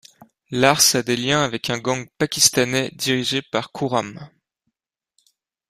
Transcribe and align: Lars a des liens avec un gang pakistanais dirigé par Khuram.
Lars 0.49 0.95
a 0.95 1.03
des 1.03 1.15
liens 1.15 1.43
avec 1.43 1.69
un 1.69 1.77
gang 1.77 2.07
pakistanais 2.17 2.89
dirigé 2.95 3.43
par 3.43 3.71
Khuram. 3.71 4.31